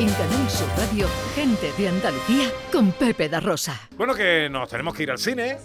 En 0.00 0.08
Canal 0.14 0.48
Sur 0.48 0.66
Radio, 0.78 1.06
gente 1.34 1.72
de 1.76 1.88
Andalucía 1.88 2.50
con 2.72 2.90
Pepe 2.92 3.28
da 3.28 3.38
Rosa. 3.38 3.78
Bueno, 3.98 4.14
que 4.14 4.48
nos 4.48 4.66
tenemos 4.70 4.94
que 4.94 5.02
ir 5.02 5.10
al 5.10 5.18
cine. 5.18 5.58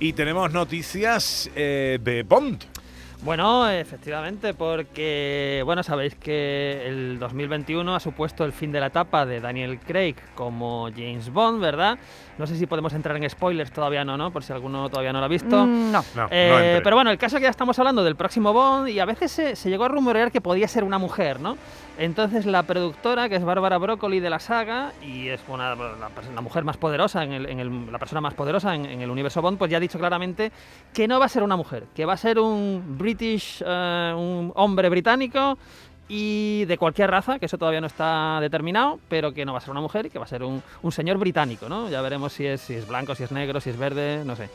Y 0.00 0.14
tenemos 0.14 0.50
noticias 0.50 1.50
eh, 1.54 1.98
de 2.00 2.22
Bond. 2.22 2.64
Bueno, 3.24 3.68
efectivamente, 3.68 4.54
porque, 4.54 5.62
bueno, 5.64 5.82
sabéis 5.82 6.14
que 6.14 6.86
el 6.86 7.18
2021 7.18 7.96
ha 7.96 8.00
supuesto 8.00 8.44
el 8.44 8.52
fin 8.52 8.70
de 8.70 8.78
la 8.78 8.86
etapa 8.86 9.26
de 9.26 9.40
Daniel 9.40 9.80
Craig 9.80 10.14
como 10.36 10.88
James 10.96 11.28
Bond, 11.32 11.60
¿verdad? 11.60 11.98
No 12.38 12.46
sé 12.46 12.56
si 12.56 12.66
podemos 12.66 12.92
entrar 12.92 13.16
en 13.16 13.28
spoilers, 13.28 13.72
todavía 13.72 14.04
no, 14.04 14.16
¿no? 14.16 14.30
Por 14.30 14.44
si 14.44 14.52
alguno 14.52 14.88
todavía 14.88 15.12
no 15.12 15.18
lo 15.18 15.24
ha 15.24 15.28
visto. 15.28 15.66
Mm, 15.66 15.90
no. 15.90 16.04
No, 16.14 16.22
no 16.22 16.28
Eh, 16.30 16.68
entre. 16.76 16.82
pero 16.82 16.94
bueno, 16.94 17.10
el 17.10 17.18
caso 17.18 17.36
es 17.36 17.40
que 17.40 17.46
ya 17.46 17.50
estamos 17.50 17.76
hablando 17.80 18.04
del 18.04 18.14
próximo 18.14 18.52
Bond 18.52 18.88
y 18.88 19.00
a 19.00 19.04
veces 19.04 19.32
se, 19.32 19.56
se 19.56 19.68
llegó 19.68 19.84
a 19.84 19.88
rumorear 19.88 20.30
que 20.30 20.40
podía 20.40 20.68
ser 20.68 20.84
una 20.84 20.98
mujer, 20.98 21.40
¿no? 21.40 21.56
Entonces 21.98 22.46
la 22.46 22.62
productora, 22.62 23.28
que 23.28 23.34
es 23.34 23.44
Bárbara 23.44 23.76
Broccoli 23.78 24.20
de 24.20 24.30
la 24.30 24.38
saga 24.38 24.92
y 25.02 25.26
es 25.30 25.40
una, 25.48 25.74
la, 25.74 25.96
la 26.32 26.40
mujer 26.40 26.62
más 26.62 26.76
poderosa, 26.76 27.24
en 27.24 27.32
el- 27.32 27.46
en 27.46 27.58
el- 27.58 27.90
la 27.90 27.98
persona 27.98 28.20
más 28.20 28.34
poderosa 28.34 28.72
en, 28.76 28.86
en 28.86 29.02
el 29.02 29.10
universo 29.10 29.42
Bond, 29.42 29.58
pues 29.58 29.68
ya 29.68 29.78
ha 29.78 29.80
dicho 29.80 29.98
claramente 29.98 30.52
que 30.94 31.08
no 31.08 31.18
va 31.18 31.24
a 31.24 31.28
ser 31.28 31.42
una 31.42 31.56
mujer, 31.56 31.86
que 31.96 32.04
va 32.04 32.12
a 32.12 32.16
ser 32.16 32.38
un 32.38 32.96
British, 33.08 33.62
eh, 33.64 34.12
un 34.14 34.52
hombre 34.54 34.90
británico 34.90 35.56
y 36.08 36.66
de 36.66 36.76
cualquier 36.76 37.10
raza, 37.10 37.38
que 37.38 37.46
eso 37.46 37.56
todavía 37.56 37.80
no 37.80 37.86
está 37.86 38.38
determinado, 38.40 38.98
pero 39.08 39.32
que 39.32 39.46
no 39.46 39.52
va 39.52 39.58
a 39.58 39.60
ser 39.62 39.70
una 39.70 39.80
mujer 39.80 40.06
y 40.06 40.10
que 40.10 40.18
va 40.18 40.26
a 40.26 40.28
ser 40.28 40.42
un, 40.42 40.62
señor 40.90 41.16
británico, 41.16 41.68
¿no? 41.70 41.88
Ya 41.88 42.02
veremos 42.02 42.34
si 42.34 42.46
es, 42.46 42.60
si 42.60 42.74
es 42.74 42.86
blanco, 42.86 43.14
si 43.14 43.24
es 43.24 43.32
negro, 43.32 43.60
si 43.60 43.70
es 43.70 43.78
verde, 43.78 44.22
no 44.26 44.36
sé. 44.36 44.50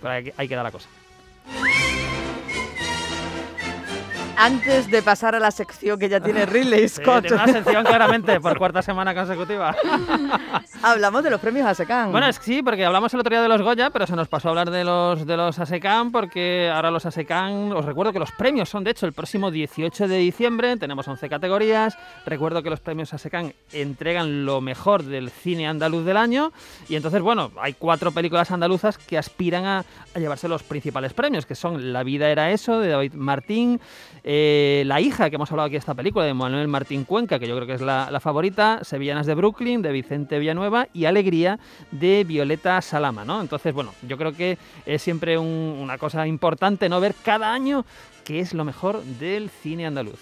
Pero 0.00 0.14
ahí, 0.14 0.32
ahí 0.36 0.48
queda 0.48 0.62
la 0.62 0.70
cosa. 0.70 0.88
Antes 4.36 4.90
de 4.90 5.02
pasar 5.02 5.34
a 5.34 5.40
la 5.40 5.50
sección 5.50 5.98
que 5.98 6.08
ya 6.08 6.20
tiene 6.20 6.46
Ridley 6.46 6.88
Sí, 6.88 7.02
Scott, 7.02 7.22
tiene 7.26 7.42
una 7.42 7.52
sección 7.52 7.84
claramente 7.84 8.40
por 8.40 8.58
cuarta 8.58 8.82
semana 8.82 9.14
consecutiva. 9.14 9.74
hablamos 10.82 11.24
de 11.24 11.30
los 11.30 11.40
premios 11.40 11.66
ASECAN. 11.66 12.12
Bueno, 12.12 12.26
es 12.28 12.38
que 12.38 12.44
sí, 12.44 12.62
porque 12.62 12.84
hablamos 12.84 13.12
el 13.14 13.20
otro 13.20 13.30
día 13.30 13.42
de 13.42 13.48
los 13.48 13.62
Goya, 13.62 13.90
pero 13.90 14.06
se 14.06 14.14
nos 14.14 14.28
pasó 14.28 14.48
a 14.48 14.50
hablar 14.50 14.70
de 14.70 14.84
los, 14.84 15.26
de 15.26 15.36
los 15.36 15.58
ASECAN, 15.58 16.12
porque 16.12 16.70
ahora 16.72 16.90
los 16.90 17.06
ASECAN, 17.06 17.72
os 17.72 17.84
recuerdo 17.84 18.12
que 18.12 18.18
los 18.18 18.32
premios 18.32 18.68
son 18.68 18.84
de 18.84 18.90
hecho 18.90 19.06
el 19.06 19.12
próximo 19.12 19.50
18 19.50 20.08
de 20.08 20.18
diciembre, 20.18 20.76
tenemos 20.76 21.08
11 21.08 21.28
categorías, 21.28 21.96
recuerdo 22.24 22.62
que 22.62 22.70
los 22.70 22.80
premios 22.80 23.14
ASECAN 23.14 23.54
entregan 23.72 24.44
lo 24.44 24.60
mejor 24.60 25.02
del 25.02 25.30
cine 25.30 25.66
andaluz 25.66 26.04
del 26.04 26.16
año, 26.16 26.52
y 26.88 26.96
entonces, 26.96 27.20
bueno, 27.20 27.52
hay 27.60 27.72
cuatro 27.72 28.12
películas 28.12 28.50
andaluzas 28.50 28.98
que 28.98 29.18
aspiran 29.18 29.64
a, 29.64 29.84
a 30.14 30.18
llevarse 30.18 30.48
los 30.48 30.62
principales 30.62 31.14
premios, 31.14 31.46
que 31.46 31.54
son 31.54 31.92
La 31.92 32.02
vida 32.02 32.30
era 32.30 32.50
eso, 32.50 32.80
de 32.80 32.88
David 32.88 33.14
Martín, 33.14 33.80
eh, 34.28 34.82
La 34.86 35.00
hija, 35.00 35.30
que 35.30 35.36
hemos 35.36 35.50
hablado 35.52 35.66
aquí 35.66 35.74
de 35.74 35.78
esta 35.78 35.94
película, 35.94 36.24
de 36.24 36.34
Manuel 36.34 36.66
Martín 36.66 37.04
Cuenca, 37.04 37.38
que 37.38 37.46
yo 37.46 37.54
creo 37.54 37.66
que 37.66 37.74
es 37.74 37.80
la, 37.80 38.18
favorita, 38.20 38.80
Sevillanas 38.82 39.24
de 39.26 39.34
Brooklyn, 39.34 39.80
de 39.82 39.92
Vicente 39.92 40.38
Villanueva, 40.40 40.88
y 40.92 41.04
Alegría, 41.04 41.58
de 41.92 42.24
Violeta 42.24 42.82
Salama, 42.82 43.24
¿no? 43.24 43.40
Entonces, 43.40 43.72
bueno, 43.72 43.94
yo 44.06 44.18
creo 44.18 44.32
que 44.32 44.58
es 44.84 45.00
siempre 45.00 45.38
un- 45.38 45.78
una 45.80 45.96
cosa 45.96 46.26
importante, 46.26 46.88
¿no? 46.88 47.00
Ver 47.00 47.14
cada 47.24 47.54
año 47.54 47.86
qué 48.24 48.40
es 48.40 48.52
lo 48.52 48.64
mejor 48.64 49.02
del 49.04 49.48
cine 49.48 49.86
andaluz. 49.86 50.18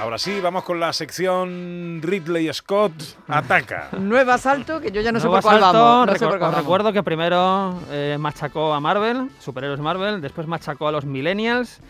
Ahora 0.00 0.16
sí, 0.16 0.40
vamos 0.40 0.64
con 0.64 0.80
la 0.80 0.92
sección 0.94 2.00
Ridley 2.02 2.50
Scott 2.54 2.92
Ataca. 3.28 3.90
Nuevo 3.98 4.30
asalto, 4.32 4.80
que 4.80 4.90
yo 4.90 5.02
ya 5.02 5.12
no 5.12 5.20
sé 5.20 5.26
por 5.26 5.42
cuál 5.42 5.58
asalto, 5.58 5.78
vamos. 5.78 6.06
No 6.06 6.12
sé 6.14 6.18
recu- 6.24 6.28
por 6.30 6.38
cuál 6.38 6.48
os 6.48 6.52
vamos. 6.52 6.60
recuerdo 6.64 6.92
que 6.94 7.02
primero 7.02 7.78
eh, 7.90 8.16
machacó 8.18 8.72
a 8.72 8.80
Marvel, 8.80 9.28
superhéroes 9.40 9.80
Marvel, 9.80 10.22
después 10.22 10.46
machacó 10.46 10.88
a 10.88 10.92
los 10.92 11.04
Millennials, 11.04 11.80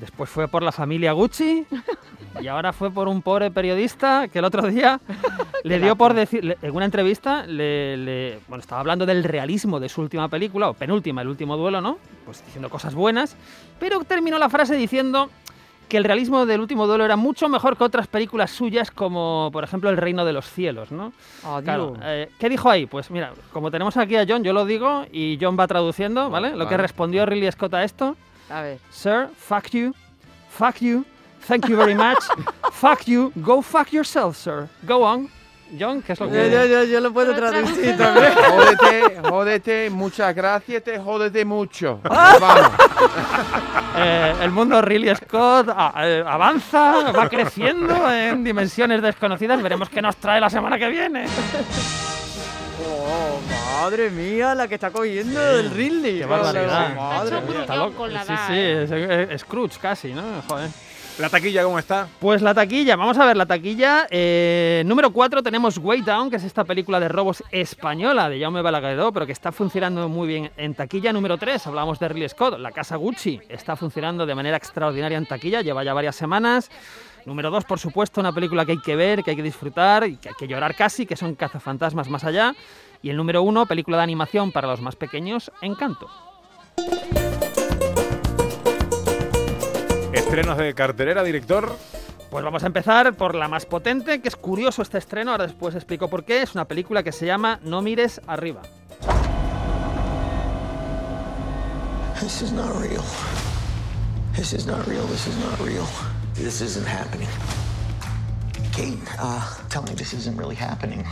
después 0.00 0.28
fue 0.28 0.48
por 0.48 0.64
la 0.64 0.72
familia 0.72 1.12
Gucci 1.12 1.64
y 2.40 2.48
ahora 2.48 2.72
fue 2.72 2.90
por 2.90 3.06
un 3.06 3.22
pobre 3.22 3.52
periodista 3.52 4.26
que 4.26 4.40
el 4.40 4.44
otro 4.44 4.66
día 4.66 5.00
le 5.62 5.78
dio 5.78 5.94
por 5.94 6.14
decir, 6.14 6.56
en 6.60 6.74
una 6.74 6.86
entrevista, 6.86 7.46
le, 7.46 7.96
le- 7.98 8.40
bueno, 8.48 8.62
estaba 8.62 8.80
hablando 8.80 9.06
del 9.06 9.22
realismo 9.22 9.78
de 9.78 9.88
su 9.88 10.00
última 10.00 10.28
película, 10.28 10.70
o 10.70 10.74
penúltima, 10.74 11.22
el 11.22 11.28
último 11.28 11.56
duelo, 11.56 11.80
¿no? 11.80 11.98
Pues 12.24 12.44
diciendo 12.44 12.68
cosas 12.68 12.94
buenas, 12.96 13.36
pero 13.78 14.02
terminó 14.02 14.38
la 14.38 14.48
frase 14.48 14.74
diciendo 14.74 15.30
que 15.88 15.96
el 15.96 16.04
realismo 16.04 16.46
del 16.46 16.60
último 16.60 16.86
duelo 16.86 17.04
era 17.04 17.16
mucho 17.16 17.48
mejor 17.48 17.76
que 17.76 17.84
otras 17.84 18.06
películas 18.06 18.50
suyas 18.50 18.90
como 18.90 19.50
por 19.52 19.64
ejemplo 19.64 19.90
El 19.90 19.96
Reino 19.96 20.24
de 20.24 20.32
los 20.32 20.46
Cielos, 20.50 20.92
¿no? 20.92 21.12
Adiós. 21.42 21.64
Claro, 21.64 21.96
eh, 22.02 22.30
¿qué 22.38 22.48
dijo 22.48 22.70
ahí? 22.70 22.86
Pues 22.86 23.10
mira, 23.10 23.32
como 23.52 23.70
tenemos 23.70 23.96
aquí 23.96 24.16
a 24.16 24.24
John, 24.28 24.44
yo 24.44 24.52
lo 24.52 24.64
digo 24.64 25.04
y 25.10 25.38
John 25.40 25.56
va 25.58 25.66
traduciendo, 25.66 26.30
¿vale? 26.30 26.54
Lo 26.54 26.68
que 26.68 26.76
respondió 26.76 27.26
Ridley 27.26 27.50
Scott 27.52 27.74
a 27.74 27.84
esto. 27.84 28.16
A 28.50 28.62
ver. 28.62 28.78
Sir, 28.90 29.28
fuck 29.36 29.68
you, 29.70 29.94
fuck 30.50 30.76
you, 30.80 31.04
thank 31.46 31.66
you 31.68 31.76
very 31.76 31.94
much, 31.94 32.18
fuck 32.72 33.04
you, 33.04 33.32
go 33.36 33.60
fuck 33.62 33.92
yourself, 33.92 34.36
sir. 34.36 34.68
Go 34.86 35.02
on. 35.04 35.28
John, 35.78 36.02
¿qué 36.02 36.12
es 36.14 36.20
lo 36.20 36.30
que...? 36.30 36.50
yo, 36.50 36.64
yo, 36.66 36.84
yo 36.84 37.00
lo 37.00 37.12
puedo 37.12 37.34
traducir 37.34 37.96
también. 37.98 38.32
Jódete, 38.34 39.20
jódete, 39.28 39.90
muchas 39.90 40.34
gracias, 40.34 40.82
te 40.84 40.98
jódete 40.98 41.44
mucho. 41.44 42.00
Vamos. 42.04 42.70
Eh, 44.00 44.32
el 44.42 44.50
mundo 44.52 44.80
Ridley 44.80 45.12
Scott 45.16 45.70
a- 45.70 45.92
eh, 46.06 46.22
avanza, 46.24 47.10
va 47.10 47.28
creciendo 47.28 48.08
en 48.12 48.44
dimensiones 48.44 49.02
desconocidas. 49.02 49.60
Veremos 49.60 49.88
qué 49.88 50.00
nos 50.00 50.14
trae 50.18 50.40
la 50.40 50.48
semana 50.48 50.78
que 50.78 50.86
viene. 50.88 51.26
Oh, 52.86 53.40
madre 53.80 54.10
mía, 54.10 54.54
la 54.54 54.68
que 54.68 54.74
está 54.76 54.90
cogiendo 54.90 55.40
el 55.58 55.70
Ridley. 55.72 56.20
Qué 56.20 56.26
barbaridad. 56.26 56.94
Madre 56.94 57.38
Está 57.38 57.40
mía. 57.40 57.50
hecho 57.50 57.60
Está 57.60 57.74
Gruñón 57.74 57.86
loco. 57.88 57.96
con 57.96 58.12
la 58.12 58.24
Sí, 58.24 58.32
sí, 58.46 58.52
¿eh? 58.54 58.82
es, 58.84 59.30
es 59.32 59.40
Scrooge 59.40 59.78
casi, 59.80 60.12
¿no? 60.12 60.22
Joder. 60.48 60.70
¿La 61.18 61.28
taquilla 61.28 61.64
cómo 61.64 61.80
está? 61.80 62.08
Pues 62.20 62.42
la 62.42 62.54
taquilla, 62.54 62.94
vamos 62.94 63.18
a 63.18 63.26
ver 63.26 63.36
la 63.36 63.44
taquilla. 63.44 64.06
Eh, 64.08 64.84
número 64.86 65.12
4 65.12 65.42
tenemos 65.42 65.76
Way 65.76 66.02
Down, 66.02 66.30
que 66.30 66.36
es 66.36 66.44
esta 66.44 66.62
película 66.62 67.00
de 67.00 67.08
robos 67.08 67.42
española 67.50 68.28
de 68.28 68.38
Jaume 68.38 68.62
Balagueró, 68.62 69.12
pero 69.12 69.26
que 69.26 69.32
está 69.32 69.50
funcionando 69.50 70.08
muy 70.08 70.28
bien 70.28 70.52
en 70.56 70.76
taquilla. 70.76 71.12
Número 71.12 71.36
3, 71.36 71.66
hablamos 71.66 71.98
de 71.98 72.08
Ridley 72.08 72.28
Scott, 72.28 72.60
La 72.60 72.70
Casa 72.70 72.94
Gucci, 72.94 73.40
está 73.48 73.74
funcionando 73.74 74.26
de 74.26 74.34
manera 74.36 74.56
extraordinaria 74.56 75.18
en 75.18 75.26
taquilla, 75.26 75.60
lleva 75.60 75.82
ya 75.82 75.92
varias 75.92 76.14
semanas. 76.14 76.70
Número 77.26 77.50
2, 77.50 77.64
por 77.64 77.80
supuesto, 77.80 78.20
una 78.20 78.32
película 78.32 78.64
que 78.64 78.72
hay 78.72 78.80
que 78.80 78.94
ver, 78.94 79.24
que 79.24 79.32
hay 79.32 79.36
que 79.36 79.42
disfrutar 79.42 80.06
y 80.06 80.18
que 80.18 80.28
hay 80.28 80.34
que 80.38 80.46
llorar 80.46 80.76
casi, 80.76 81.04
que 81.04 81.16
son 81.16 81.34
Cazafantasmas 81.34 82.08
más 82.08 82.22
allá. 82.22 82.54
Y 83.02 83.10
el 83.10 83.16
número 83.16 83.42
1, 83.42 83.66
película 83.66 83.96
de 83.96 84.04
animación 84.04 84.52
para 84.52 84.68
los 84.68 84.80
más 84.80 84.94
pequeños, 84.94 85.50
Encanto. 85.62 86.08
Estrenos 90.38 90.58
de 90.58 90.72
cartelera, 90.72 91.24
director. 91.24 91.76
Pues 92.30 92.44
vamos 92.44 92.62
a 92.62 92.66
empezar 92.66 93.12
por 93.14 93.34
la 93.34 93.48
más 93.48 93.66
potente, 93.66 94.20
que 94.20 94.28
es 94.28 94.36
curioso 94.36 94.82
este 94.82 94.96
estreno, 94.96 95.32
ahora 95.32 95.48
después 95.48 95.74
explico 95.74 96.08
por 96.08 96.24
qué. 96.24 96.42
Es 96.42 96.54
una 96.54 96.64
película 96.64 97.02
que 97.02 97.10
se 97.10 97.26
llama 97.26 97.58
No 97.64 97.82
mires 97.82 98.20
arriba. 98.24 98.62
This 102.20 102.40
is 102.40 102.52
not 102.52 102.70
real. 102.80 103.02
This 104.36 104.52
is 104.52 104.64
not 104.64 104.86
real. 104.86 105.04
This 105.08 105.26
is 105.26 105.36
not 105.38 105.58
real. 105.58 105.84
This 106.34 106.60
isn't 106.60 106.86
happening. 106.86 107.26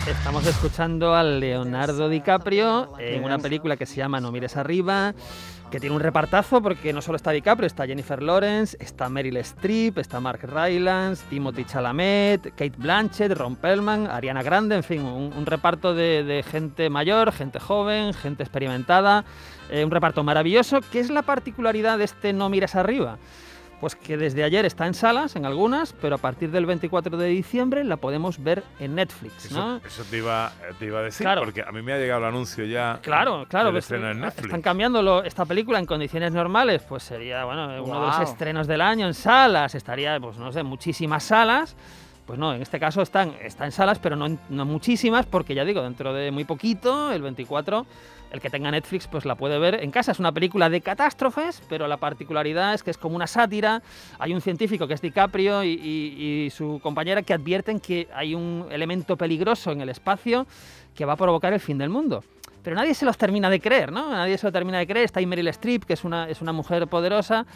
Estamos 0.06 0.46
escuchando 0.46 1.16
a 1.16 1.24
Leonardo 1.24 2.08
DiCaprio 2.08 2.96
en 3.00 3.24
una 3.24 3.38
película 3.38 3.76
que 3.76 3.86
se 3.86 3.96
llama 3.96 4.20
No 4.20 4.30
mires 4.30 4.56
arriba, 4.56 5.14
que 5.68 5.80
tiene 5.80 5.96
un 5.96 6.00
repartazo 6.00 6.62
porque 6.62 6.92
no 6.92 7.02
solo 7.02 7.16
está 7.16 7.32
DiCaprio, 7.32 7.66
está 7.66 7.84
Jennifer 7.84 8.22
Lawrence, 8.22 8.76
está 8.78 9.08
Meryl 9.08 9.38
Streep, 9.38 9.98
está 9.98 10.20
Mark 10.20 10.42
Rylance, 10.44 11.24
Timothy 11.28 11.64
Chalamet, 11.64 12.50
Kate 12.50 12.74
Blanchett, 12.78 13.32
Ron 13.32 13.56
Perlman, 13.56 14.06
Ariana 14.06 14.44
Grande, 14.44 14.76
en 14.76 14.84
fin, 14.84 15.02
un, 15.02 15.44
reparto 15.44 15.92
de, 15.92 16.44
gente 16.48 16.88
mayor, 16.88 17.32
gente 17.32 17.58
joven, 17.58 18.14
gente 18.14 18.44
experimentada, 18.44 19.24
eh, 19.70 19.84
un 19.84 19.90
reparto 19.90 20.22
maravilloso. 20.22 20.82
¿Qué 20.92 21.00
es 21.00 21.10
la 21.10 21.22
particularidad 21.22 21.98
de 21.98 22.04
este 22.04 22.32
No 22.32 22.48
mires 22.48 22.76
arriba? 22.76 23.18
Pues 23.80 23.94
que 23.94 24.16
desde 24.16 24.42
ayer 24.42 24.64
está 24.64 24.86
en 24.86 24.94
salas, 24.94 25.36
en 25.36 25.44
algunas, 25.44 25.92
pero 25.92 26.14
a 26.14 26.18
partir 26.18 26.50
del 26.50 26.64
24 26.64 27.16
de 27.18 27.26
diciembre 27.28 27.84
la 27.84 27.98
podemos 27.98 28.42
ver 28.42 28.64
en 28.80 28.94
Netflix, 28.94 29.44
Eso, 29.46 29.54
¿no? 29.58 29.76
eso 29.84 30.02
te, 30.10 30.16
iba, 30.16 30.50
te 30.78 30.86
iba 30.86 31.00
a 31.00 31.02
decir, 31.02 31.24
Claro. 31.26 31.42
porque 31.42 31.60
a 31.62 31.70
mí 31.72 31.82
me 31.82 31.92
ha 31.92 31.98
llegado 31.98 32.20
el 32.22 32.28
anuncio 32.28 32.64
ya. 32.64 32.98
Claro, 33.02 33.44
claro. 33.48 33.66
del 33.68 33.76
estreno 33.76 34.10
en 34.10 34.20
Netflix. 34.20 34.46
Están 34.46 34.62
cambiando 34.62 35.22
esta 35.24 35.44
película 35.44 35.78
en 35.78 35.84
condiciones 35.84 36.32
normales, 36.32 36.82
pues 36.88 37.02
sería 37.02 37.44
bueno 37.44 37.82
uno 37.84 38.00
de 38.00 38.06
los 38.06 38.20
estrenos 38.20 38.66
del 38.66 38.80
año 38.80 39.06
en 39.06 39.14
salas, 39.14 39.74
estaría, 39.74 40.18
pues 40.20 40.38
no 40.38 40.50
sé, 40.52 40.62
muchísimas 40.62 41.22
salas. 41.24 41.76
Pues 42.26 42.40
no, 42.40 42.52
en 42.52 42.60
este 42.60 42.80
caso 42.80 43.02
están, 43.02 43.34
está 43.40 43.64
en 43.64 43.72
salas, 43.72 44.00
pero 44.00 44.16
no, 44.16 44.36
no 44.48 44.64
muchísimas, 44.64 45.26
porque 45.26 45.54
ya 45.54 45.64
digo, 45.64 45.80
dentro 45.82 46.12
de 46.12 46.32
muy 46.32 46.44
poquito, 46.44 47.12
el 47.12 47.22
24, 47.22 47.86
el 48.32 48.40
que 48.40 48.50
tenga 48.50 48.68
Netflix 48.72 49.06
pues 49.06 49.24
la 49.24 49.36
puede 49.36 49.58
ver 49.60 49.76
en 49.76 49.92
casa. 49.92 50.10
Es 50.10 50.18
una 50.18 50.32
película 50.32 50.68
de 50.68 50.80
catástrofes, 50.80 51.62
pero 51.68 51.86
la 51.86 51.98
particularidad 51.98 52.74
es 52.74 52.82
que 52.82 52.90
es 52.90 52.98
como 52.98 53.14
una 53.14 53.28
sátira. 53.28 53.80
Hay 54.18 54.34
un 54.34 54.40
científico 54.40 54.88
que 54.88 54.94
es 54.94 55.00
DiCaprio 55.00 55.62
y 55.62 56.50
su 56.52 56.80
compañera 56.82 57.22
que 57.22 57.32
advierten 57.32 57.78
que 57.78 58.08
hay 58.12 58.34
un 58.34 58.66
elemento 58.72 59.16
peligroso 59.16 59.70
en 59.70 59.80
el 59.80 59.88
espacio 59.88 60.48
que 60.96 61.04
va 61.04 61.12
a 61.12 61.16
provocar 61.16 61.52
el 61.52 61.60
fin 61.60 61.78
del 61.78 61.90
mundo. 61.90 62.24
Pero 62.66 62.74
nadie 62.74 62.94
se 62.94 63.04
los 63.04 63.16
termina 63.16 63.48
de 63.48 63.60
creer, 63.60 63.92
¿no? 63.92 64.10
Nadie 64.10 64.36
se 64.36 64.44
lo 64.44 64.50
termina 64.50 64.78
de 64.78 64.88
creer. 64.88 65.04
Está 65.04 65.20
ahí 65.20 65.26
Meryl 65.26 65.46
Streep, 65.46 65.84
que 65.84 65.92
es 65.92 66.02
una, 66.02 66.28
es 66.28 66.42
una 66.42 66.50
mujer 66.52 66.88
poderosa, 66.88 67.46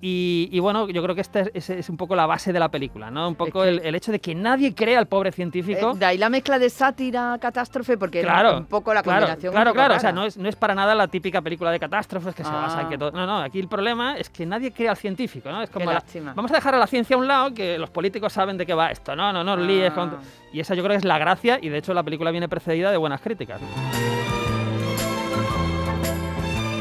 y, 0.00 0.48
y 0.52 0.60
bueno, 0.60 0.88
yo 0.88 1.02
creo 1.02 1.14
que 1.16 1.20
esta 1.22 1.40
es, 1.40 1.50
es- 1.54 1.70
es 1.70 1.88
un 1.90 1.96
poco 1.96 2.14
la 2.14 2.24
base 2.24 2.52
de 2.52 2.60
la 2.60 2.68
película, 2.70 3.10
¿no? 3.10 3.26
Un 3.28 3.34
poco 3.34 3.62
que- 3.62 3.68
el, 3.68 3.80
el 3.80 3.94
hecho 3.96 4.12
de 4.12 4.20
que 4.20 4.32
nadie 4.34 4.74
cree 4.76 4.96
al 4.96 5.06
pobre 5.06 5.32
científico. 5.32 5.90
Eh, 5.94 5.98
de 5.98 6.06
ahí 6.06 6.18
la 6.18 6.30
mezcla 6.30 6.58
de 6.60 6.70
sátira, 6.70 7.36
catástrofe, 7.40 7.98
porque 7.98 8.20
era 8.20 8.32
Claro, 8.32 8.58
un 8.58 8.64
poco 8.66 8.94
la 8.94 9.02
claro, 9.02 9.22
combinación. 9.26 9.52
Claro, 9.52 9.70
poco 9.72 9.74
claro, 9.74 9.96
o 9.96 9.98
sea, 10.00 10.12
no 10.12 10.24
es, 10.24 10.36
no 10.38 10.48
es 10.48 10.54
para 10.56 10.74
nada 10.76 10.94
la 10.94 11.08
típica 11.08 11.42
película 11.42 11.72
de 11.72 11.80
catástrofes 11.80 12.32
que 12.34 12.44
se 12.44 12.50
Ah. 12.50 12.60
basa 12.62 12.80
en 12.82 12.88
que 12.88 12.96
todo. 12.96 13.10
No, 13.10 13.26
no, 13.26 13.40
aquí 13.42 13.58
el 13.58 13.68
problema 13.68 14.16
es 14.16 14.30
que 14.30 14.46
nadie 14.46 14.72
cree 14.72 14.88
al 14.88 14.96
científico, 14.96 15.50
¿no? 15.50 15.60
Es 15.62 15.68
como 15.68 15.80
Qué 15.82 15.86
la- 15.88 15.94
lástima. 15.94 16.32
vamos 16.34 16.50
a 16.52 16.54
dejar 16.54 16.76
a 16.76 16.78
la 16.78 16.86
ciencia 16.86 17.16
a 17.16 17.18
un 17.18 17.26
lado, 17.28 17.52
que 17.52 17.76
los 17.76 17.90
políticos 17.90 18.32
saben 18.32 18.56
de 18.56 18.64
qué 18.64 18.72
va 18.72 18.90
esto, 18.92 19.16
no, 19.16 19.32
no, 19.34 19.42
no, 19.42 19.52
os 19.54 19.58
líes 19.60 19.92
con- 19.92 20.10
Ah. 20.10 20.18
Y 20.52 20.60
esa 20.60 20.74
yo 20.74 20.82
creo 20.82 20.92
que 20.94 20.98
es 20.98 21.04
la 21.04 21.18
gracia, 21.18 21.58
y 21.60 21.68
de 21.68 21.76
hecho 21.78 21.92
la 21.92 22.02
película 22.02 22.30
viene 22.30 22.48
precedida 22.48 22.90
de 22.90 22.96
buenas 22.96 23.20
críticas. 23.20 23.60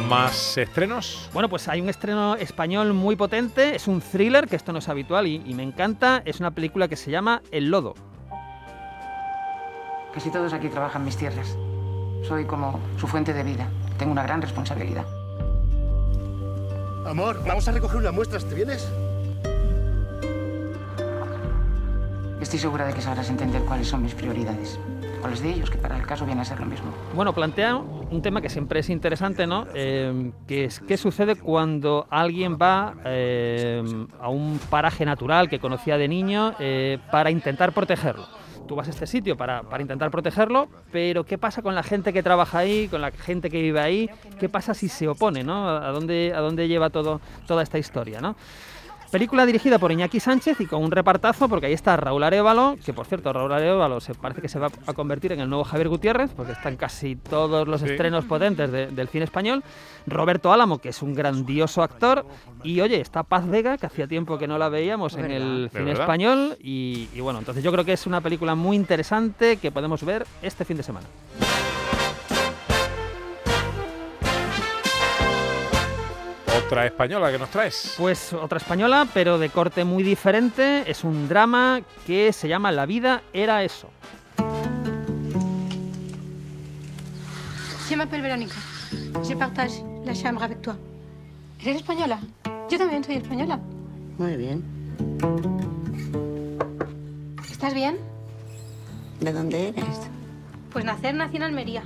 ¿Más 0.10 0.58
estrenos? 0.58 1.30
Bueno, 1.34 1.50
pues 1.50 1.68
hay 1.68 1.82
un 1.82 1.90
estreno 1.90 2.36
español 2.36 2.94
muy 2.94 3.16
potente, 3.16 3.76
es 3.76 3.88
un 3.88 4.02
thriller, 4.02 4.48
que 4.48 4.56
esto 4.56 4.74
no 4.74 4.80
es 4.80 4.90
habitual 4.90 5.28
y, 5.28 5.44
y 5.46 5.54
me 5.54 5.62
encanta, 5.62 6.24
es 6.26 6.40
una 6.40 6.50
película 6.50 6.88
que 6.88 6.96
se 6.96 7.12
llama 7.12 7.44
El 7.52 7.70
Lodo. 7.70 7.94
Casi 10.12 10.32
todos 10.32 10.52
aquí 10.54 10.68
trabajan 10.70 11.06
mis 11.06 11.16
tierras. 11.16 11.56
Soy 12.28 12.46
como 12.46 12.80
su 13.00 13.06
fuente 13.08 13.34
de 13.34 13.44
vida. 13.44 13.68
Tengo 14.00 14.12
una 14.12 14.24
gran 14.24 14.42
responsabilidad. 14.42 15.06
Amor, 17.06 17.44
vamos 17.46 17.68
a 17.68 17.72
recoger 17.72 17.98
unas 17.98 18.14
muestras, 18.14 18.46
¿te 18.46 18.56
vienes? 18.56 18.92
Estoy 22.42 22.58
segura 22.58 22.88
de 22.88 22.94
que 22.94 23.02
sabrás 23.02 23.30
entender 23.30 23.62
cuáles 23.62 23.88
son 23.88 24.02
mis 24.02 24.16
prioridades. 24.16 24.80
Cuáles 25.19 25.42
de 25.42 25.50
ellos, 25.50 25.69
que 25.69 25.77
para 25.77 25.98
el 25.98 26.06
caso 26.06 26.25
viene 26.25 26.42
a 26.42 26.45
ser 26.45 26.60
lo 26.60 26.66
mismo. 26.66 26.94
Bueno, 27.13 27.33
plantea 27.33 27.75
un 27.75 28.21
tema 28.21 28.42
que 28.42 28.50
siempre 28.50 28.80
es 28.80 28.89
interesante, 28.89 29.45
¿no? 29.48 29.68
Eh, 29.74 30.31
que 30.48 30.66
es 30.66 30.80
qué 30.80 30.98
sucede 30.98 31.36
cuando 31.36 32.07
alguien 32.10 32.57
va 32.62 32.95
eh, 33.06 33.83
a 34.19 34.30
un 34.30 34.60
paraje 34.69 35.06
natural 35.06 35.50
que 35.50 35.60
conocía 35.60 35.98
de 35.98 36.07
niño 36.07 36.56
eh, 36.60 37.00
para 37.12 37.31
intentar 37.31 37.74
protegerlo. 37.74 38.27
Tú 38.68 38.75
vas 38.75 38.88
a 38.88 38.92
este 38.92 39.07
sitio 39.07 39.36
para, 39.36 39.63
para 39.63 39.81
intentar 39.81 40.12
protegerlo, 40.12 40.69
pero 40.92 41.25
¿qué 41.25 41.38
pasa 41.38 41.62
con 41.62 41.74
la 41.74 41.81
gente 41.81 42.13
que 42.13 42.21
trabaja 42.21 42.60
ahí, 42.60 42.88
con 42.88 43.01
la 43.01 43.12
gente 43.12 43.50
que 43.50 43.62
vive 43.62 43.80
ahí? 43.80 44.10
¿Qué 44.39 44.48
pasa 44.48 44.75
si 44.75 44.89
se 44.89 45.07
opone. 45.07 45.42
¿A 45.42 45.92
dónde, 45.92 46.33
a 46.36 46.39
dónde 46.39 46.68
lleva 46.68 46.92
todo, 46.92 47.19
toda 47.48 47.63
esta 47.63 47.80
historia, 47.80 48.21
¿no? 48.21 48.36
Película 49.12 49.44
dirigida 49.48 49.80
por 49.80 49.92
Iñaki 49.92 50.20
Sánchez 50.20 50.62
y 50.62 50.68
con 50.68 50.84
un 50.84 50.92
repartazo, 50.92 51.50
porque 51.50 51.66
ahí 51.66 51.74
está 51.74 51.98
Raúl 51.98 52.22
Arevalo, 52.24 52.78
que 52.86 52.94
por 52.94 53.08
cierto, 53.08 53.34
Raúl 53.34 53.52
Arevalo 53.52 54.00
se 54.02 54.14
parece 54.14 54.40
que 54.40 54.48
se 54.50 54.60
va 54.60 54.70
a 54.86 54.94
convertir 54.94 55.32
en 55.32 55.40
el 55.40 55.50
nuevo 55.50 55.64
Javier 55.64 55.90
Gutiérrez, 55.90 56.30
porque 56.36 56.52
están 56.52 56.76
casi 56.78 57.16
todos 57.16 57.68
los 57.68 57.82
Sí. 57.82 57.88
estrenos 57.90 58.26
potentes 58.26 58.72
de- 58.72 58.86
del 58.88 59.08
cine 59.08 59.24
español. 59.24 59.64
Roberto 60.06 60.54
Álamo, 60.54 60.78
que 60.78 60.90
es 60.90 61.02
un 61.02 61.16
grandioso 61.16 61.82
actor. 61.82 62.24
Y 62.64 62.82
oye, 62.82 63.02
está 63.02 63.24
Paz 63.24 63.48
Vega, 63.50 63.78
que 63.80 63.88
hacía 63.88 64.06
tiempo 64.08 64.38
que 64.38 64.48
no 64.48 64.60
la 64.60 64.70
veíamos 64.70 65.16
en 65.16 65.32
el 65.32 65.70
¿De 65.74 65.80
cine 65.80 65.92
español. 65.94 66.56
Y, 66.62 67.08
y 67.16 67.22
bueno, 67.22 67.40
entonces 67.40 67.64
yo 67.64 67.72
creo 67.72 67.86
que 67.86 67.94
es 67.94 68.06
una 68.06 68.22
película 68.22 68.54
muy 68.54 68.76
interesante 68.78 69.58
que 69.58 69.72
podemos 69.72 70.04
ver 70.04 70.28
este 70.44 70.66
fin 70.66 70.78
de 70.78 70.84
semana. 70.84 71.08
Otra 76.69 76.86
española 76.86 77.31
que 77.31 77.39
nos 77.39 77.50
traes. 77.50 77.95
Pues 77.98 78.31
otra 78.31 78.60
española, 78.60 79.07
pero 79.12 79.39
de 79.39 79.50
corte 79.50 79.83
muy 79.83 80.04
diferente. 80.04 80.83
Es 80.86 81.04
un 81.04 81.27
drama 81.27 81.81
que 82.06 82.31
se 82.31 82.48
llama 82.48 82.71
La 82.71 82.86
vida 82.86 83.24
era 83.33 83.63
eso. 83.63 83.89
Je 87.88 87.95
m'appelle 87.95 88.21
Verónica. 88.21 88.54
Je 89.27 89.36
partage 89.36 89.83
la 90.06 90.13
chambre 90.13 90.44
avec 90.45 90.62
toi. 90.62 90.75
¿Eres 91.60 91.77
española? 91.77 92.19
Yo 92.69 92.77
también 92.77 93.04
soy 93.04 93.16
española. 93.16 93.60
Muy 94.19 94.38
bien. 94.38 94.63
¿Estás 97.50 97.74
bien? 97.74 97.98
¿De 99.21 99.33
dónde 99.33 99.69
eres? 99.69 100.01
Pues 100.71 100.86
nacer 100.86 101.16
nací 101.16 101.38
en 101.38 101.44
Almería. 101.44 101.81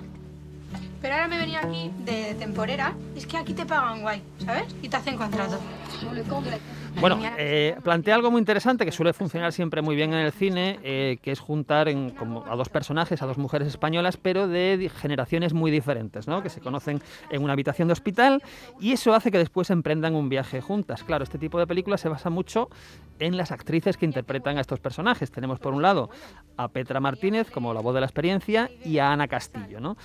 Pero 1.01 1.15
ahora 1.15 1.27
me 1.27 1.37
venía 1.37 1.59
aquí 1.61 1.91
de 2.05 2.33
temporera. 2.35 2.93
y 3.15 3.17
Es 3.19 3.25
que 3.27 3.37
aquí 3.37 3.53
te 3.53 3.65
pagan 3.65 4.01
guay, 4.01 4.21
¿sabes? 4.45 4.73
Y 4.81 4.87
te 4.89 4.95
hacen 4.97 5.17
contrato. 5.17 5.59
Bueno, 6.99 7.19
eh, 7.37 7.75
plantea 7.83 8.13
algo 8.15 8.29
muy 8.29 8.39
interesante 8.39 8.85
que 8.85 8.91
suele 8.91 9.13
funcionar 9.13 9.51
siempre 9.51 9.81
muy 9.81 9.95
bien 9.95 10.13
en 10.13 10.19
el 10.19 10.31
cine, 10.31 10.79
eh, 10.83 11.17
que 11.21 11.31
es 11.31 11.39
juntar 11.39 11.87
en- 11.89 12.11
como 12.11 12.45
a 12.45 12.55
dos 12.55 12.69
personajes, 12.69 13.21
a 13.21 13.25
dos 13.25 13.37
mujeres 13.39 13.67
españolas, 13.67 14.15
pero 14.17 14.47
de 14.47 14.91
generaciones 15.01 15.53
muy 15.53 15.71
diferentes, 15.71 16.27
¿no? 16.27 16.43
que 16.43 16.49
se 16.49 16.61
conocen 16.61 17.01
en 17.31 17.43
una 17.43 17.53
habitación 17.53 17.87
de 17.87 17.93
hospital 17.93 18.43
y 18.79 18.91
eso 18.91 19.13
hace 19.15 19.31
que 19.31 19.39
después 19.39 19.71
emprendan 19.71 20.13
un 20.15 20.29
viaje 20.29 20.61
juntas. 20.61 21.03
Claro, 21.03 21.23
este 21.23 21.39
tipo 21.39 21.57
de 21.57 21.65
películas 21.67 21.99
se 21.99 22.09
basa 22.09 22.29
mucho 22.29 22.69
en 23.19 23.37
las 23.37 23.51
actrices 23.51 23.97
que 23.97 24.05
interpretan 24.05 24.57
a 24.57 24.61
estos 24.61 24.79
personajes. 24.79 25.31
Tenemos 25.31 25.59
por 25.59 25.73
un 25.73 25.81
lado 25.81 26.09
a 26.57 26.67
Petra 26.67 26.99
Martínez 26.99 27.49
como 27.49 27.73
la 27.73 27.81
voz 27.81 27.95
de 27.95 28.01
la 28.01 28.05
experiencia 28.05 28.69
y 28.85 28.99
a 28.99 29.11
Ana 29.11 29.27
Castillo. 29.27 29.79
¿no? 29.79 29.97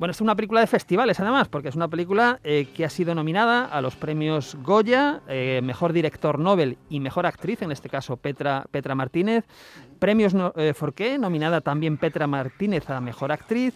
Bueno, 0.00 0.12
es 0.12 0.22
una 0.22 0.34
película 0.34 0.62
de 0.62 0.66
festivales 0.66 1.20
además, 1.20 1.48
porque 1.48 1.68
es 1.68 1.74
una 1.74 1.86
película 1.86 2.40
eh, 2.42 2.68
que 2.74 2.86
ha 2.86 2.88
sido 2.88 3.14
nominada 3.14 3.66
a 3.66 3.82
los 3.82 3.96
premios 3.96 4.56
Goya, 4.62 5.20
eh, 5.28 5.60
Mejor 5.62 5.92
Director 5.92 6.38
Nobel 6.38 6.78
y 6.88 7.00
Mejor 7.00 7.26
Actriz, 7.26 7.60
en 7.60 7.70
este 7.70 7.90
caso 7.90 8.16
Petra, 8.16 8.64
Petra 8.70 8.94
Martínez. 8.94 9.44
Premios 9.98 10.32
no, 10.32 10.54
eh, 10.56 10.72
Forqué, 10.72 11.18
nominada 11.18 11.60
también 11.60 11.98
Petra 11.98 12.26
Martínez 12.26 12.88
a 12.88 12.98
Mejor 13.02 13.30
Actriz. 13.30 13.74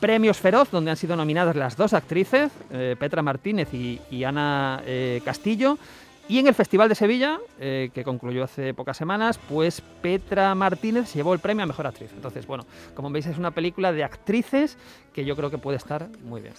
Premios 0.00 0.38
Feroz, 0.38 0.68
donde 0.72 0.90
han 0.90 0.96
sido 0.96 1.14
nominadas 1.14 1.54
las 1.54 1.76
dos 1.76 1.92
actrices, 1.94 2.50
eh, 2.72 2.96
Petra 2.98 3.22
Martínez 3.22 3.72
y, 3.72 4.24
Ana 4.24 4.82
eh, 4.84 5.22
Castillo. 5.24 5.78
Y 6.28 6.38
en 6.38 6.46
el 6.46 6.54
Festival 6.54 6.88
de 6.88 6.94
Sevilla, 6.94 7.40
eh, 7.58 7.90
que 7.92 8.04
concluyó 8.04 8.44
hace 8.44 8.74
pocas 8.74 8.96
semanas, 8.96 9.38
pues 9.48 9.80
Petra 9.80 10.54
Martínez 10.54 11.08
se 11.08 11.18
llevó 11.18 11.34
el 11.34 11.40
premio 11.40 11.64
a 11.64 11.66
Mejor 11.66 11.86
Actriz. 11.86 12.10
Entonces, 12.14 12.46
bueno, 12.46 12.64
como 12.94 13.10
veis 13.10 13.26
es 13.26 13.38
una 13.38 13.50
película 13.50 13.92
de 13.92 14.04
actrices 14.04 14.78
que 15.12 15.24
yo 15.24 15.36
creo 15.36 15.50
que 15.50 15.58
puede 15.58 15.76
estar 15.76 16.08
muy 16.24 16.40
bien. 16.40 16.54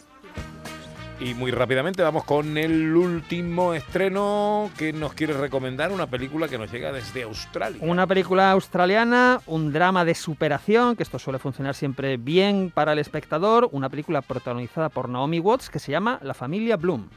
Y 1.19 1.35
muy 1.35 1.51
rápidamente 1.51 2.01
vamos 2.01 2.25
con 2.25 2.57
el 2.57 2.95
último 2.95 3.73
estreno 3.73 4.69
que 4.77 4.91
nos 4.91 5.13
quieres 5.13 5.37
recomendar, 5.37 5.91
una 5.91 6.07
película 6.07 6.47
que 6.49 6.57
nos 6.57 6.71
llega 6.71 6.91
desde 6.91 7.23
Australia. 7.23 7.79
Una 7.81 8.05
película 8.07 8.51
australiana, 8.51 9.39
un 9.45 9.71
drama 9.71 10.03
de 10.03 10.15
superación, 10.15 10.95
que 10.95 11.03
esto 11.03 11.19
suele 11.19 11.39
funcionar 11.39 11.75
siempre 11.75 12.17
bien 12.17 12.71
para 12.73 12.93
el 12.93 12.99
espectador, 12.99 13.69
una 13.71 13.89
película 13.89 14.21
protagonizada 14.21 14.89
por 14.89 15.07
Naomi 15.07 15.39
Watts 15.39 15.69
que 15.69 15.79
se 15.79 15.91
llama 15.91 16.19
La 16.23 16.33
familia 16.33 16.75
Bloom. 16.75 17.07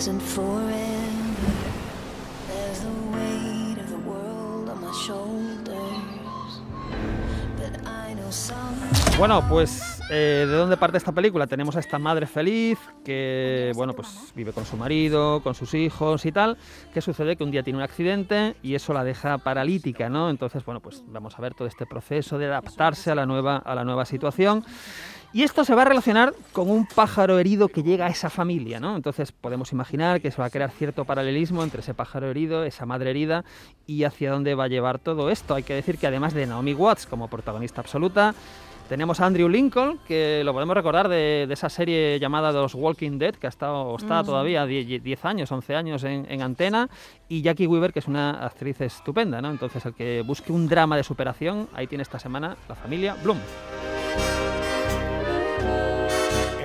Isn't 0.00 0.20
forever. 0.20 1.52
There's 2.48 2.80
the 2.80 2.92
weight 3.12 3.76
of 3.76 3.90
the 3.90 3.98
world 3.98 4.70
on 4.70 4.80
my 4.80 4.92
shoulders. 5.04 6.60
But 7.58 7.86
I 7.86 8.14
know 8.14 8.30
some. 8.30 8.89
Bueno, 9.18 9.44
pues 9.48 10.00
eh, 10.10 10.46
¿de 10.48 10.54
dónde 10.54 10.76
parte 10.78 10.96
esta 10.96 11.12
película? 11.12 11.46
Tenemos 11.46 11.76
a 11.76 11.80
esta 11.80 11.98
madre 11.98 12.26
feliz 12.26 12.78
que, 13.04 13.70
bueno, 13.74 13.92
pues 13.92 14.32
vive 14.34 14.52
con 14.52 14.64
su 14.64 14.76
marido, 14.76 15.42
con 15.42 15.54
sus 15.54 15.74
hijos 15.74 16.24
y 16.24 16.32
tal. 16.32 16.56
¿Qué 16.94 17.02
sucede? 17.02 17.36
Que 17.36 17.44
un 17.44 17.50
día 17.50 17.62
tiene 17.62 17.76
un 17.78 17.82
accidente 17.82 18.56
y 18.62 18.74
eso 18.74 18.94
la 18.94 19.04
deja 19.04 19.36
paralítica, 19.38 20.08
¿no? 20.08 20.30
Entonces, 20.30 20.64
bueno, 20.64 20.80
pues 20.80 21.02
vamos 21.06 21.38
a 21.38 21.42
ver 21.42 21.54
todo 21.54 21.68
este 21.68 21.84
proceso 21.84 22.38
de 22.38 22.46
adaptarse 22.46 23.10
a 23.10 23.14
la 23.14 23.26
nueva, 23.26 23.58
a 23.58 23.74
la 23.74 23.84
nueva 23.84 24.06
situación. 24.06 24.64
Y 25.32 25.44
esto 25.44 25.64
se 25.64 25.76
va 25.76 25.82
a 25.82 25.84
relacionar 25.84 26.34
con 26.52 26.68
un 26.68 26.86
pájaro 26.86 27.38
herido 27.38 27.68
que 27.68 27.84
llega 27.84 28.06
a 28.06 28.08
esa 28.08 28.30
familia, 28.30 28.80
¿no? 28.80 28.96
Entonces 28.96 29.30
podemos 29.30 29.70
imaginar 29.70 30.20
que 30.20 30.32
se 30.32 30.38
va 30.38 30.46
a 30.46 30.50
crear 30.50 30.72
cierto 30.72 31.04
paralelismo 31.04 31.62
entre 31.62 31.82
ese 31.82 31.94
pájaro 31.94 32.28
herido, 32.28 32.64
esa 32.64 32.84
madre 32.84 33.10
herida 33.10 33.44
y 33.86 34.02
hacia 34.02 34.32
dónde 34.32 34.56
va 34.56 34.64
a 34.64 34.68
llevar 34.68 34.98
todo 34.98 35.30
esto. 35.30 35.54
Hay 35.54 35.62
que 35.62 35.74
decir 35.74 35.98
que 35.98 36.08
además 36.08 36.34
de 36.34 36.46
Naomi 36.46 36.74
Watts 36.74 37.06
como 37.06 37.28
protagonista 37.28 37.80
absoluta, 37.80 38.34
tenemos 38.90 39.20
a 39.20 39.26
Andrew 39.26 39.48
Lincoln, 39.48 40.00
que 40.06 40.42
lo 40.44 40.52
podemos 40.52 40.74
recordar 40.74 41.08
de, 41.08 41.46
de 41.46 41.54
esa 41.54 41.68
serie 41.68 42.18
llamada 42.18 42.50
Los 42.50 42.74
Walking 42.74 43.18
Dead, 43.18 43.36
que 43.36 43.46
ha 43.46 43.48
estado, 43.48 43.82
o 43.84 43.96
está 43.96 44.22
Mm. 44.22 44.26
todavía 44.26 44.66
10 44.66 45.02
10 45.02 45.24
años, 45.24 45.52
11 45.52 45.76
años 45.76 46.02
en, 46.02 46.26
en 46.28 46.42
antena, 46.42 46.88
y 47.28 47.40
Jackie 47.40 47.68
Weaver, 47.68 47.92
que 47.92 48.00
es 48.00 48.08
una 48.08 48.44
actriz 48.44 48.80
estupenda, 48.80 49.40
¿no? 49.40 49.48
Entonces, 49.50 49.86
el 49.86 49.94
que 49.94 50.22
busque 50.26 50.50
un 50.52 50.66
drama 50.68 50.96
de 50.96 51.04
superación, 51.04 51.68
ahí 51.72 51.86
tiene 51.86 52.02
esta 52.02 52.18
semana 52.18 52.56
la 52.68 52.74
familia 52.74 53.14
Bloom. 53.22 53.38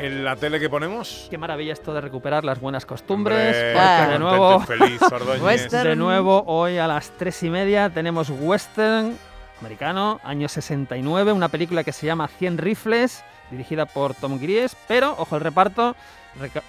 En 0.01 0.23
la 0.23 0.35
tele 0.35 0.59
que 0.59 0.69
ponemos. 0.69 1.27
Qué 1.29 1.37
maravilla 1.37 1.73
esto 1.73 1.93
de 1.93 2.01
recuperar 2.01 2.43
las 2.43 2.59
buenas 2.59 2.85
costumbres, 2.85 3.55
Hombre, 3.55 3.71
porque 3.73 3.79
Ah. 3.87 4.07
de 4.11 4.19
nuevo, 4.19 4.59
feliz, 4.61 4.99
de 5.71 5.95
nuevo 5.95 6.43
hoy 6.47 6.77
a 6.77 6.87
las 6.87 7.11
tres 7.17 7.41
y 7.43 7.49
media 7.49 7.89
tenemos 7.89 8.29
western 8.29 9.15
americano, 9.59 10.19
año 10.23 10.47
69, 10.47 11.31
una 11.31 11.49
película 11.49 11.83
que 11.83 11.91
se 11.91 12.05
llama 12.05 12.27
100 12.27 12.57
rifles, 12.57 13.23
dirigida 13.51 13.85
por 13.85 14.13
Tom 14.15 14.39
Gries, 14.39 14.75
pero, 14.87 15.15
ojo, 15.17 15.35
el 15.35 15.41
reparto, 15.41 15.95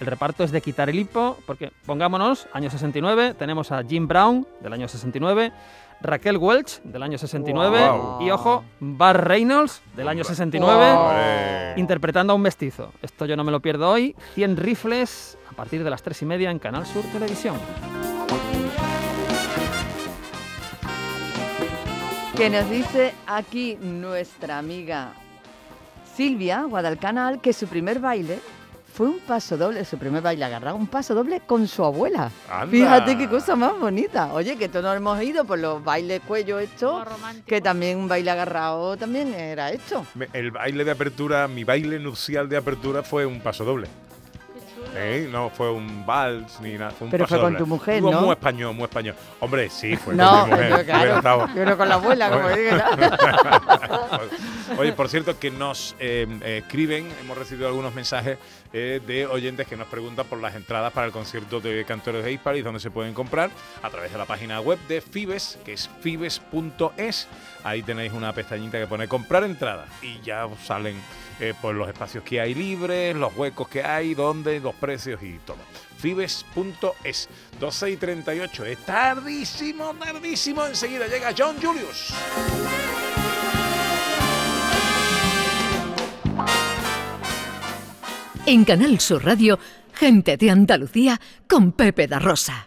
el 0.00 0.06
reparto 0.06 0.44
es 0.44 0.50
de 0.52 0.60
quitar 0.60 0.88
el 0.88 0.98
hipo, 0.98 1.38
porque 1.46 1.72
pongámonos, 1.86 2.46
año 2.52 2.70
69, 2.70 3.34
tenemos 3.34 3.72
a 3.72 3.82
Jim 3.82 4.06
Brown, 4.06 4.46
del 4.60 4.72
año 4.72 4.86
69, 4.88 5.52
Raquel 6.02 6.36
Welch, 6.36 6.82
del 6.82 7.02
año 7.02 7.16
69, 7.18 7.88
Wow. 7.88 8.22
y, 8.22 8.30
ojo, 8.30 8.64
Bar 8.80 9.26
Reynolds, 9.26 9.80
del 9.96 10.08
año 10.08 10.24
69, 10.24 10.92
Hombre. 10.92 11.80
interpretando 11.80 12.34
a 12.34 12.36
un 12.36 12.42
mestizo. 12.42 12.92
Esto 13.02 13.24
yo 13.24 13.34
no 13.36 13.44
me 13.44 13.50
lo 13.50 13.60
pierdo 13.60 13.88
hoy, 13.90 14.14
100 14.34 14.58
rifles, 14.58 15.38
a 15.50 15.54
partir 15.54 15.82
de 15.82 15.88
las 15.90 16.02
3 16.02 16.20
y 16.22 16.26
media 16.26 16.50
en 16.50 16.58
Canal 16.58 16.84
Sur 16.86 17.02
Televisión. 17.12 17.56
Que 22.36 22.50
nos 22.50 22.68
dice 22.68 23.14
aquí 23.26 23.78
nuestra 23.80 24.58
amiga 24.58 25.14
Silvia 26.14 26.64
Guadalcanal 26.64 27.40
que 27.40 27.54
su 27.54 27.66
primer 27.66 27.98
baile 27.98 28.40
fue 28.92 29.08
un 29.08 29.20
paso 29.20 29.56
doble, 29.56 29.84
su 29.86 29.96
primer 29.96 30.22
baile 30.22 30.44
agarrado, 30.44 30.76
un 30.76 30.86
paso 30.86 31.14
doble 31.14 31.40
con 31.40 31.66
su 31.66 31.82
abuela. 31.82 32.30
Anda. 32.50 32.66
Fíjate 32.70 33.16
qué 33.16 33.26
cosa 33.26 33.56
más 33.56 33.78
bonita. 33.78 34.32
Oye, 34.34 34.56
que 34.56 34.68
todos 34.68 34.84
nos 34.84 34.96
hemos 34.96 35.22
ido 35.22 35.46
por 35.46 35.58
los 35.58 35.82
bailes 35.82 36.20
cuello 36.26 36.58
hechos, 36.58 37.06
que 37.46 37.62
también 37.62 37.96
un 37.96 38.06
baile 38.06 38.30
agarrado 38.30 38.98
también 38.98 39.32
era 39.32 39.72
hecho. 39.72 40.04
El 40.34 40.50
baile 40.50 40.84
de 40.84 40.90
apertura, 40.90 41.48
mi 41.48 41.64
baile 41.64 41.98
nupcial 41.98 42.50
de 42.50 42.58
apertura 42.58 43.02
fue 43.02 43.24
un 43.24 43.40
paso 43.40 43.64
doble. 43.64 43.88
¿Eh? 44.96 45.28
No 45.30 45.50
fue 45.50 45.70
un 45.70 46.04
vals 46.06 46.60
ni 46.60 46.74
nada. 46.74 46.90
Fue 46.92 47.06
un 47.06 47.10
Pero 47.10 47.26
fue 47.26 47.40
con 47.40 47.56
tu 47.56 47.66
mujer, 47.66 48.02
¿no? 48.02 48.12
Muy 48.20 48.30
español, 48.30 48.74
muy 48.74 48.84
español. 48.84 49.14
Hombre, 49.40 49.68
sí, 49.70 49.96
fue 49.96 50.14
No, 50.14 50.40
con 50.40 50.50
mi 50.50 50.56
mujer. 50.56 50.70
pero 50.70 50.84
claro, 50.84 51.00
Hubiera 51.02 51.16
estado- 51.18 51.48
pero 51.54 51.76
con 51.76 51.88
la 51.88 51.94
abuela, 51.96 52.30
como. 52.30 52.48
Oye, 54.78 54.92
por 54.92 55.08
cierto, 55.08 55.38
que 55.38 55.50
nos 55.50 55.94
eh, 55.98 56.60
escriben, 56.66 57.08
hemos 57.20 57.36
recibido 57.38 57.68
algunos 57.68 57.94
mensajes 57.94 58.38
eh, 58.72 59.00
de 59.06 59.26
oyentes 59.26 59.66
que 59.66 59.76
nos 59.76 59.86
preguntan 59.86 60.26
por 60.26 60.40
las 60.40 60.54
entradas 60.54 60.92
para 60.92 61.06
el 61.06 61.12
concierto 61.12 61.60
de 61.60 61.84
Cantores 61.84 62.24
de 62.24 62.32
Hispalis, 62.32 62.64
donde 62.64 62.80
se 62.80 62.90
pueden 62.90 63.14
comprar 63.14 63.50
a 63.82 63.90
través 63.90 64.12
de 64.12 64.18
la 64.18 64.24
página 64.24 64.60
web 64.60 64.78
de 64.88 65.00
Fibes, 65.00 65.58
que 65.64 65.72
es 65.74 65.88
fibes.es. 66.00 67.28
Ahí 67.64 67.82
tenéis 67.82 68.12
una 68.12 68.32
pestañita 68.32 68.78
que 68.78 68.86
pone 68.86 69.08
comprar 69.08 69.44
entradas 69.44 69.88
y 70.02 70.20
ya 70.22 70.46
os 70.46 70.58
salen 70.60 70.96
eh, 71.40 71.54
pues 71.60 71.76
los 71.76 71.88
espacios 71.88 72.24
que 72.24 72.40
hay 72.40 72.54
libres, 72.54 73.14
los 73.14 73.36
huecos 73.36 73.68
que 73.68 73.82
hay, 73.82 74.14
dónde, 74.14 74.58
los 74.60 74.74
precios 74.74 75.22
y 75.22 75.38
todo. 75.44 75.58
Fibes.es 75.98 77.28
12 77.60 77.90
y 77.90 77.96
38. 77.96 78.64
Es 78.64 78.78
tardísimo, 78.84 79.94
tardísimo. 79.94 80.66
Enseguida 80.66 81.06
llega 81.06 81.34
John 81.36 81.56
Julius. 81.60 82.14
En 88.46 88.64
Canal 88.64 89.00
Sur 89.00 89.24
Radio, 89.24 89.58
gente 89.92 90.36
de 90.36 90.50
Andalucía 90.50 91.20
con 91.48 91.72
Pepe 91.72 92.06
da 92.06 92.20
Rosa. 92.20 92.64